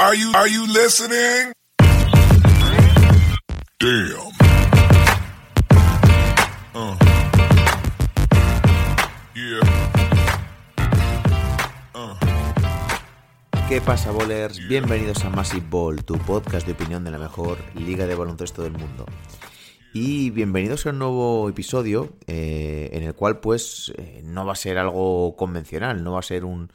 [0.00, 1.52] Are you are you listening?
[3.80, 4.30] Damn.
[6.72, 6.96] Uh.
[9.34, 9.60] Yeah.
[11.96, 12.14] Uh.
[13.68, 14.60] ¿Qué pasa, bowlers?
[14.68, 18.74] Bienvenidos a Massive Ball, tu podcast de opinión de la mejor liga de baloncesto del
[18.74, 19.04] mundo.
[19.92, 24.56] Y bienvenidos a un nuevo episodio eh, en el cual pues eh, no va a
[24.56, 26.70] ser algo convencional, no va a ser un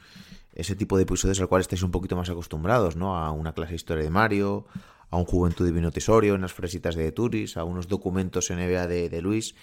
[0.54, 3.16] ese tipo de episodios al cual estáis un poquito más acostumbrados, ¿no?
[3.16, 4.66] A una clase de historia de Mario,
[5.10, 9.22] a un Juventud Divino Tesorio, unas fresitas de Turis, a unos documentos NBA de, de
[9.22, 9.54] Luis.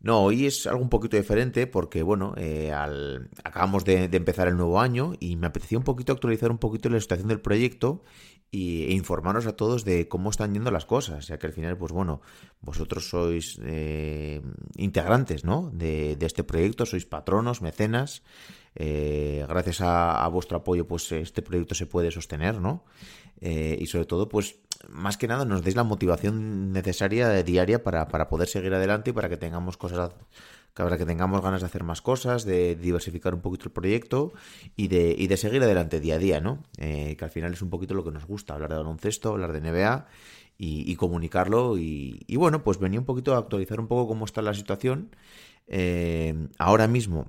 [0.00, 4.48] No, hoy es algo un poquito diferente porque, bueno, eh, al, acabamos de, de, empezar
[4.48, 8.02] el nuevo año y me apetecía un poquito actualizar un poquito la situación del proyecto
[8.52, 11.76] y, e informaros a todos de cómo están yendo las cosas, ya que al final,
[11.76, 12.20] pues bueno,
[12.60, 14.42] vosotros sois eh,
[14.76, 15.70] integrantes, ¿no?
[15.72, 18.22] De, de, este proyecto, sois patronos, mecenas,
[18.76, 22.84] eh, gracias a, a, vuestro apoyo, pues este proyecto se puede sostener, ¿no?
[23.40, 28.08] Eh, y sobre todo, pues más que nada nos deis la motivación necesaria diaria para,
[28.08, 30.12] para poder seguir adelante y para que tengamos cosas
[30.74, 34.32] para que tengamos ganas de hacer más cosas, de diversificar un poquito el proyecto
[34.74, 36.62] y de, seguir adelante día a día, ¿no?
[36.78, 39.52] Eh, que al final es un poquito lo que nos gusta, hablar de baloncesto, hablar
[39.52, 40.06] de NBA
[40.56, 41.76] y, comunicarlo.
[41.76, 45.14] Y, bueno, pues venía un poquito a actualizar un poco cómo está la situación.
[45.66, 47.28] Eh, ahora mismo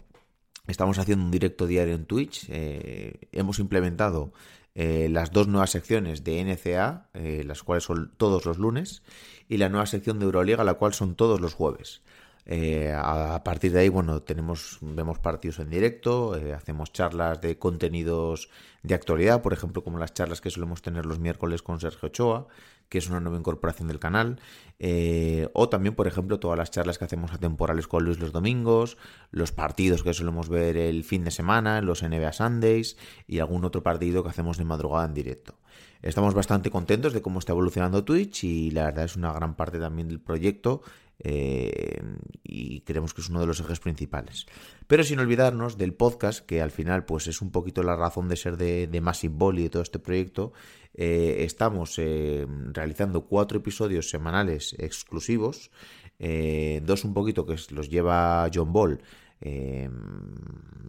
[0.67, 2.45] estamos haciendo un directo diario en Twitch.
[2.49, 4.31] Eh, hemos implementado
[4.75, 9.03] las dos nuevas secciones de NCA, las cuales son todos los lunes,
[9.47, 12.01] y la nueva sección de Euroliga, la cual son todos los jueves.
[12.45, 17.57] Eh, a, partir de ahí, bueno, tenemos, vemos partidos en directo, eh, hacemos charlas de
[17.57, 18.49] contenidos
[18.83, 22.47] de actualidad, por ejemplo, como las charlas que solemos tener los miércoles con Sergio Ochoa,
[22.89, 24.39] que es una nueva incorporación del canal,
[24.77, 28.97] eh, o también, por ejemplo, todas las charlas que hacemos atemporales con Luis los domingos,
[29.31, 33.83] los partidos que solemos ver el fin de semana, los NBA Sundays y algún otro
[33.83, 35.55] partido que hacemos de madrugada en directo.
[36.03, 39.79] Estamos bastante contentos de cómo está evolucionando Twitch y la verdad es una gran parte
[39.79, 40.81] también del proyecto
[41.17, 42.01] eh,
[42.43, 44.45] y creemos que es uno de los ejes principales.
[44.85, 48.35] Pero sin olvidarnos del podcast, que al final pues es un poquito la razón de
[48.35, 50.51] ser de, de Massive Ball y de todo este proyecto.
[50.93, 55.71] Eh, estamos eh, realizando cuatro episodios semanales exclusivos,
[56.19, 59.01] dos un poquito que los lleva John Ball,
[59.45, 59.89] eh,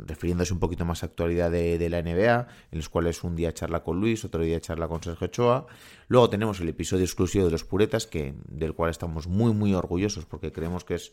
[0.06, 3.82] refiriéndose un poquito más a actualidad de, la NBA, en los cuales un día charla
[3.82, 5.66] con Luis, otro día charla con Sergio Ochoa.
[6.06, 10.24] Luego tenemos el episodio exclusivo de los Puretas, que, del cual estamos muy, muy orgullosos
[10.24, 11.12] porque creemos que es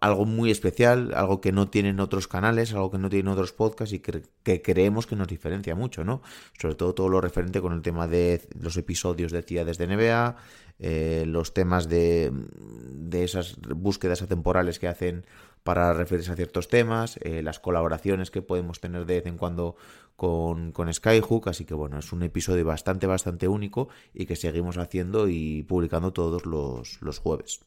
[0.00, 3.94] algo muy especial, algo que no tienen otros canales, algo que no tienen otros podcasts
[3.94, 6.20] y que, que, creemos que nos diferencia mucho, ¿no?
[6.60, 10.36] Sobre todo todo lo referente con el tema de los episodios de ciudades de NBA,
[10.80, 15.24] eh, los temas de, de esas búsquedas atemporales que hacen
[15.66, 19.74] para referirse a ciertos temas, eh, las colaboraciones que podemos tener de vez en cuando
[20.14, 24.78] con, con, Skyhook, así que bueno, es un episodio bastante, bastante único y que seguimos
[24.78, 27.60] haciendo y publicando todos los, los jueves.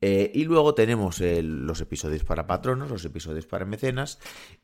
[0.00, 4.20] Eh, y luego tenemos eh, los episodios para patronos, los episodios para mecenas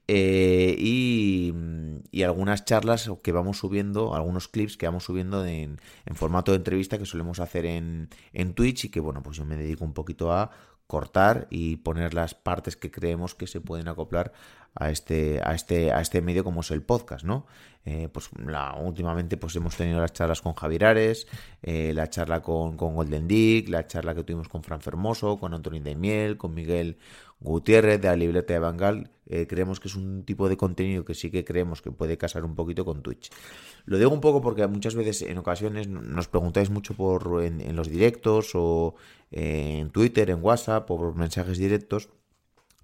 [0.06, 1.52] y,
[2.12, 6.58] y, algunas charlas que vamos subiendo, algunos clips que vamos subiendo en, en formato de
[6.58, 9.94] entrevista que solemos hacer en, en Twitch y que bueno, pues yo me dedico un
[9.94, 10.52] poquito a
[10.86, 14.32] cortar y poner las partes que creemos que se pueden acoplar
[14.74, 17.46] a este, a este, a este medio como es el podcast, ¿no?
[17.86, 21.26] Eh, pues la, últimamente pues hemos tenido las charlas con Javier Ares,
[21.62, 25.52] eh, la charla con, con, Golden Dick, la charla que tuvimos con Fran Fermoso, con
[25.52, 26.96] Antonio de Miel, con Miguel
[27.40, 29.10] Gutiérrez de la libreta de Bangal.
[29.26, 32.44] Eh, creemos que es un tipo de contenido que sí que creemos que puede casar
[32.44, 33.30] un poquito con Twitch.
[33.84, 37.76] Lo digo un poco porque muchas veces, en ocasiones, nos preguntáis mucho por en, en
[37.76, 38.94] los directos o
[39.30, 42.08] en Twitter, en WhatsApp o por mensajes directos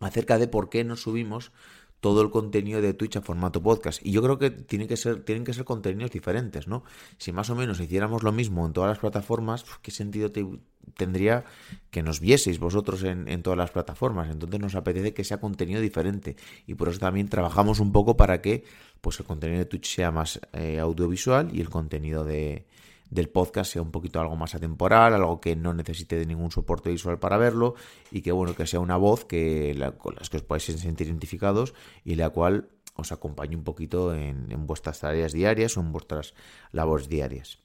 [0.01, 1.53] acerca de por qué nos subimos
[2.01, 4.05] todo el contenido de Twitch a formato podcast.
[4.05, 6.83] Y yo creo que, tiene que ser, tienen que ser contenidos diferentes, ¿no?
[7.19, 10.47] Si más o menos hiciéramos lo mismo en todas las plataformas, ¿qué sentido te,
[10.97, 11.45] tendría
[11.91, 14.31] que nos vieseis vosotros en, en, todas las plataformas?
[14.31, 16.37] Entonces nos apetece que sea contenido diferente.
[16.67, 18.65] Y por eso también trabajamos un poco para que
[19.01, 22.67] pues, el contenido de Twitch sea más eh, audiovisual y el contenido de,
[23.11, 26.91] del podcast sea un poquito algo más atemporal, algo que no necesite de ningún soporte
[26.91, 27.75] visual para verlo
[28.11, 31.09] y que bueno, que sea una voz que la, con las que os podáis sentir
[31.09, 31.75] identificados
[32.05, 36.35] y la cual os acompañe un poquito en, en vuestras tareas diarias o en vuestras
[36.73, 37.59] labores diarias.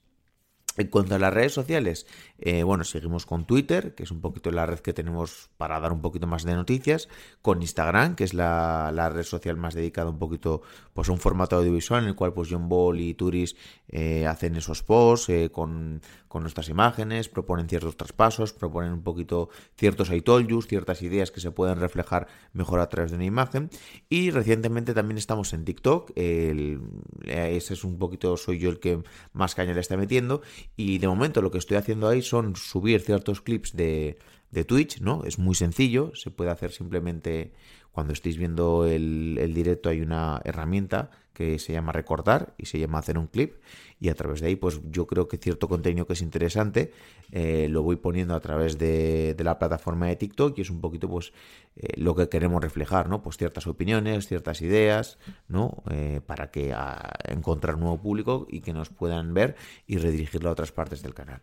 [0.76, 2.06] En cuanto a las redes sociales,
[2.38, 5.92] eh, bueno, seguimos con Twitter, que es un poquito la red que tenemos para dar
[5.92, 7.08] un poquito más de noticias,
[7.40, 10.60] con Instagram, que es la, red social más dedicada un poquito
[10.92, 13.56] pues, a un formato audiovisual en el cual pues John Ball y Turis
[13.88, 19.48] eh, hacen esos posts eh, con, con, nuestras imágenes, proponen ciertos traspasos, proponen un poquito
[19.76, 20.22] ciertos I
[20.68, 23.70] ciertas ideas que se pueden reflejar mejor a través de una imagen.
[24.10, 29.02] Y recientemente también estamos en TikTok, ese es un poquito, soy yo el que
[29.32, 30.42] más caña le está metiendo
[30.76, 34.18] y de momento lo que estoy haciendo ahí son subir ciertos clips de,
[34.50, 35.24] de Twitch, ¿no?
[35.24, 37.52] Es muy sencillo, se puede hacer simplemente
[37.96, 42.98] cuando estéis viendo el, directo hay una herramienta que se llama recortar y se llama
[42.98, 43.54] hacer un clip
[43.98, 46.92] y a través de ahí pues yo creo que cierto contenido que es interesante
[47.32, 51.08] eh, lo voy poniendo a través de, la plataforma de TikTok y es un poquito
[51.08, 51.32] pues
[51.76, 53.22] eh, lo que queremos reflejar, ¿no?
[53.22, 55.82] Pues ciertas opiniones, ciertas ideas, ¿no?
[55.90, 59.56] Eh, para que a, encontrar nuevo público y que nos puedan ver
[59.86, 61.40] y redirigirlo a otras partes del canal.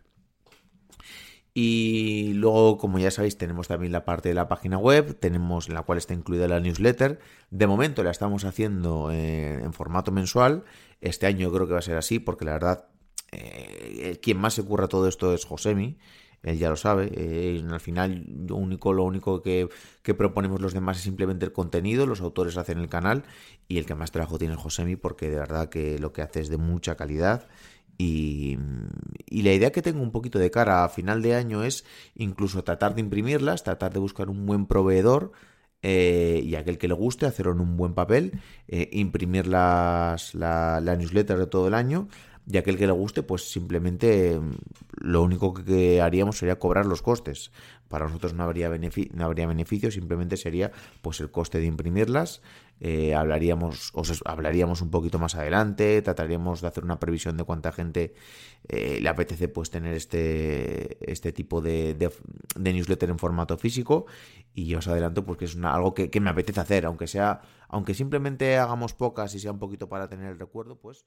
[1.56, 5.74] Y luego, como ya sabéis, tenemos también la parte de la página web, tenemos en
[5.74, 7.20] la cual está incluida la newsletter.
[7.50, 10.64] De momento la estamos haciendo eh, en formato mensual.
[11.00, 12.88] Este año creo que va a ser así, porque la verdad,
[13.30, 15.96] eh, quien más se curra todo esto es Josemi.
[16.42, 17.10] Él ya lo sabe.
[17.14, 19.68] Eh, al final, lo único, lo único que,
[20.02, 22.04] que, proponemos los demás es simplemente el contenido.
[22.04, 23.22] Los autores hacen el canal
[23.68, 26.40] y el que más trabajo tiene es Josemi, porque de verdad que lo que hace
[26.40, 27.48] es de mucha calidad
[27.98, 28.58] y,
[29.30, 32.94] la idea que tengo un poquito de cara a final de año es incluso tratar
[32.94, 35.32] de imprimirlas, tratar de buscar un buen proveedor
[35.82, 40.80] eh, y aquel que le guste hacerlo en un buen papel, eh, imprimir las, la,
[40.80, 42.08] la, newsletter de todo el año
[42.46, 44.50] y aquel que le guste pues simplemente mm,
[44.98, 47.52] lo único que haríamos sería cobrar los costes.
[47.88, 52.40] Para nosotros no habría, no habría beneficio, simplemente sería pues el coste de imprimirlas
[52.80, 57.70] eh, hablaríamos, os hablaríamos un poquito más adelante, trataríamos de hacer una previsión de cuánta
[57.72, 58.14] gente
[58.68, 64.06] eh, le apetece pues tener este, este tipo de, de, newsletter en formato físico
[64.54, 68.58] y os adelanto porque es algo que, que, me apetece hacer, aunque sea, aunque simplemente
[68.58, 71.06] hagamos pocas y sea un poquito para tener el recuerdo, pues...